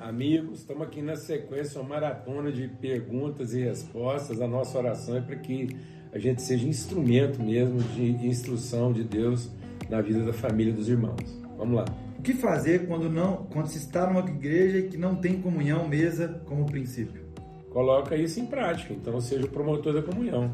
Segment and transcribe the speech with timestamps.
[0.00, 4.40] amigos, estamos aqui na sequência, uma maratona de perguntas e respostas.
[4.40, 5.76] A nossa oração é para que
[6.12, 9.50] a gente seja instrumento mesmo de instrução de Deus
[9.88, 11.40] na vida da família dos irmãos.
[11.56, 11.84] Vamos lá.
[12.18, 16.40] O que fazer quando não, quando se está numa igreja que não tem comunhão mesa
[16.46, 17.22] como princípio?
[17.70, 18.92] Coloca isso em prática.
[18.92, 20.52] Então seja o promotor da comunhão.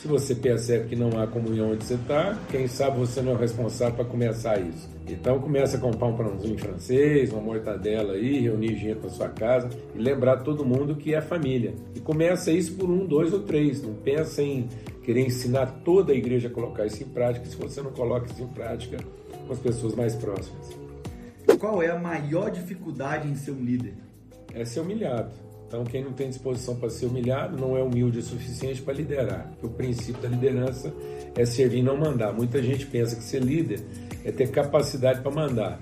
[0.00, 3.34] Se você percebe que não há comunhão onde você está, quem sabe você não é
[3.36, 4.88] o responsável para começar isso.
[5.08, 9.70] Então começa a comprar um pãozinho francês, uma mortadela aí, reunir gente na sua casa
[9.94, 11.74] e lembrar todo mundo que é família.
[11.94, 13.82] E começa isso por um, dois ou três.
[13.82, 14.68] Não pensa em
[15.02, 18.42] querer ensinar toda a igreja a colocar isso em prática se você não coloca isso
[18.42, 18.98] em prática
[19.46, 20.70] com as pessoas mais próximas.
[21.58, 23.94] Qual é a maior dificuldade em ser um líder?
[24.52, 25.43] É ser humilhado.
[25.66, 29.52] Então, quem não tem disposição para ser humilhado não é humilde o suficiente para liderar.
[29.62, 30.92] o princípio da liderança
[31.34, 32.32] é servir e não mandar.
[32.32, 33.80] Muita gente pensa que ser líder
[34.24, 35.80] é ter capacidade para mandar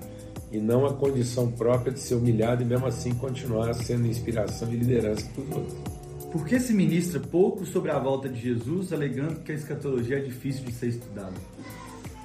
[0.51, 4.77] e não a condição própria de ser humilhado e mesmo assim continuar sendo inspiração e
[4.77, 5.93] liderança para os outros.
[6.31, 10.21] Por que se ministra pouco sobre a volta de Jesus, alegando que a escatologia é
[10.21, 11.33] difícil de ser estudada?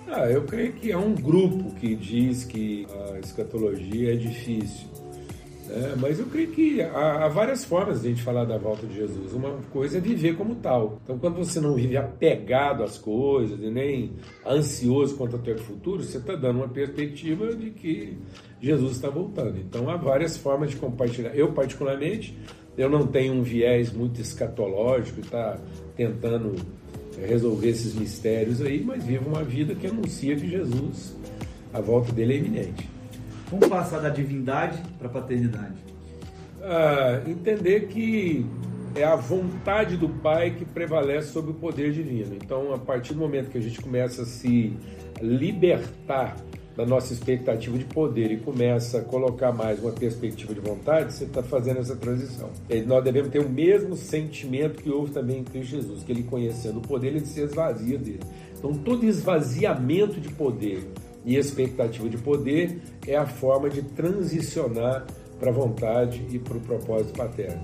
[0.07, 4.89] Ah, eu creio que é um grupo que diz que a escatologia é difícil.
[5.71, 8.87] É, mas eu creio que há, há, várias formas de a gente falar da volta
[8.87, 9.33] de Jesus.
[9.33, 10.99] Uma coisa é viver como tal.
[11.05, 14.13] Então, quando você não vive apegado às coisas e nem
[14.47, 18.17] ansioso quanto ao teu futuro, você está dando uma perspectiva de que
[18.61, 19.59] Jesus está voltando.
[19.59, 21.35] Então, há várias formas de compartilhar.
[21.35, 22.37] Eu, particularmente,
[22.77, 25.59] eu não tenho um viés muito escatológico está
[25.97, 26.55] tentando
[27.27, 31.17] resolver esses mistérios aí, mas vivo uma vida que anuncia que Jesus,
[31.73, 32.98] a volta dele é iminente.
[33.49, 35.77] Como passar da divindade para a paternidade?
[36.63, 38.45] Ah, entender que
[38.95, 42.35] é a vontade do Pai que prevalece sobre o poder divino.
[42.35, 44.77] Então, a partir do momento que a gente começa a se
[45.21, 46.37] libertar
[46.77, 51.25] da nossa expectativa de poder e começa a colocar mais uma perspectiva de vontade, você
[51.25, 52.51] está fazendo essa transição.
[52.71, 56.23] E nós devemos ter o mesmo sentimento que houve também em Cristo Jesus, que ele
[56.23, 58.21] conhecendo o poder, ele se esvazia dele.
[58.57, 60.89] Então, todo esvaziamento de poder
[61.29, 65.07] e expectativa de poder é a forma de transicionar
[65.39, 67.61] para a vontade e para o propósito paterno.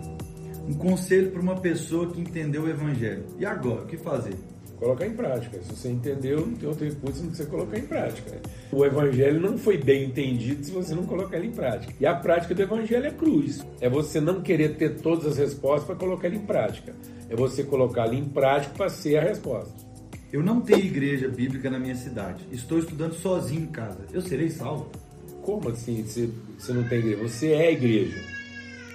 [0.69, 3.25] Um conselho para uma pessoa que entendeu o Evangelho.
[3.39, 4.35] E agora, o que fazer?
[4.79, 5.63] Colocar em prática.
[5.63, 8.39] Se você entendeu, não tem hipótese do que você colocar em prática.
[8.71, 11.95] O Evangelho não foi bem entendido se você não colocar ele em prática.
[11.99, 13.65] E a prática do Evangelho é cruz.
[13.81, 16.95] É você não querer ter todas as respostas para colocar ele em prática.
[17.31, 19.94] É você colocar ele em prática para ser a resposta.
[20.35, 22.45] Eu não tenho igreja bíblica na minha cidade.
[22.51, 24.01] Estou estudando sozinho em casa.
[24.13, 24.91] Eu serei salvo?
[25.41, 26.29] Como assim você,
[26.59, 27.23] você não tem igreja?
[27.23, 28.21] Você é igreja.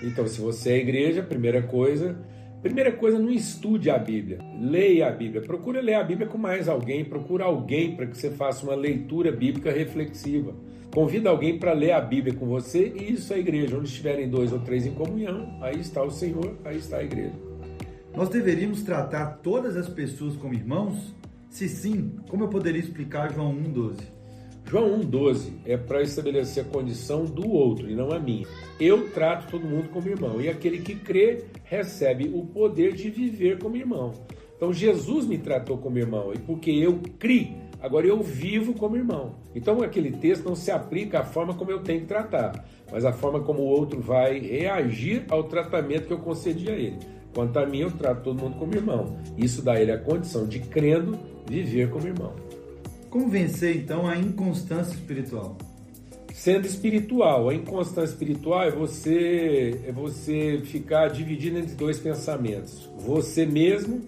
[0.04, 2.14] Então, se você é igreja, primeira coisa,
[2.62, 4.40] primeira coisa, não estude a Bíblia.
[4.60, 5.42] Leia a Bíblia.
[5.42, 7.06] Procura ler a Bíblia com mais alguém.
[7.06, 10.54] Procura alguém para que você faça uma leitura bíblica reflexiva.
[10.94, 13.78] Convida alguém para ler a Bíblia com você e isso é a igreja.
[13.78, 17.32] Onde estiverem dois ou três em comunhão, aí está o Senhor, aí está a igreja.
[18.14, 21.18] Nós deveríamos tratar todas as pessoas como irmãos?
[21.50, 24.02] Se sim, como eu poderia explicar João 1,12?
[24.66, 28.46] João 1,12 é para estabelecer a condição do outro e não a minha.
[28.80, 33.58] Eu trato todo mundo como irmão e aquele que crê recebe o poder de viver
[33.58, 34.14] como irmão.
[34.56, 39.36] Então Jesus me tratou como irmão e porque eu criei, agora eu vivo como irmão.
[39.56, 43.12] Então aquele texto não se aplica à forma como eu tenho que tratar, mas à
[43.12, 47.00] forma como o outro vai reagir ao tratamento que eu concedi a ele.
[47.34, 49.18] Quanto a mim, eu trato todo mundo como irmão.
[49.38, 51.18] Isso dá a ele a condição de crendo
[51.48, 52.34] viver como irmão.
[53.10, 55.58] Como vencer então a inconstância espiritual?
[56.34, 63.46] Sendo espiritual, a inconstância espiritual é você é você ficar dividido entre dois pensamentos, você
[63.46, 64.02] mesmo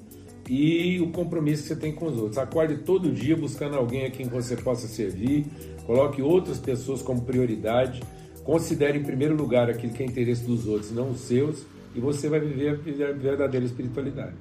[0.49, 2.37] e o compromisso que você tem com os outros.
[2.37, 5.45] Acorde todo dia buscando alguém a quem você possa servir,
[5.85, 8.01] coloque outras pessoas como prioridade,
[8.43, 12.29] considere em primeiro lugar aquilo que é interesse dos outros, não os seus, e você
[12.29, 14.35] vai viver a verdadeira espiritualidade.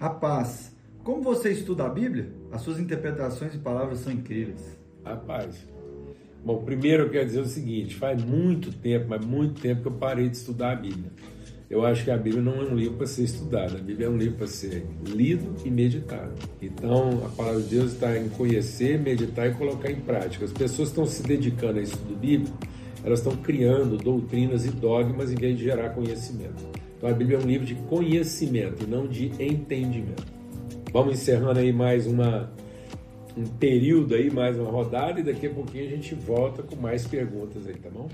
[0.00, 0.76] A paz
[1.06, 4.60] como você estuda a Bíblia, as suas interpretações e palavras são incríveis.
[5.04, 5.56] Rapaz,
[6.44, 9.92] bom, primeiro eu quero dizer o seguinte: faz muito tempo, mas muito tempo que eu
[9.92, 11.12] parei de estudar a Bíblia.
[11.70, 14.10] Eu acho que a Bíblia não é um livro para ser estudado, a Bíblia é
[14.10, 16.32] um livro para ser lido e meditado.
[16.60, 20.44] Então, a palavra de Deus está em conhecer, meditar e colocar em prática.
[20.44, 22.58] As pessoas estão se dedicando a estudo bíblico,
[23.06, 26.66] elas estão criando doutrinas e dogmas em vez de gerar conhecimento.
[26.96, 30.26] Então, a Bíblia é um livro de conhecimento e não de entendimento.
[30.92, 32.50] Vamos encerrando aí mais uma,
[33.36, 37.06] um período aí, mais uma rodada, e daqui a pouquinho a gente volta com mais
[37.06, 38.08] perguntas aí, tá bom?